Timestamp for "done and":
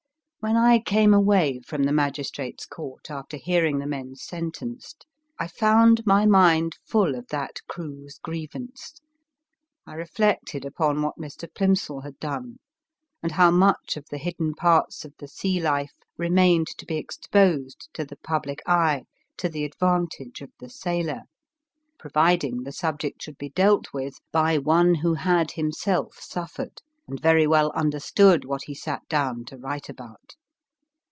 12.19-13.33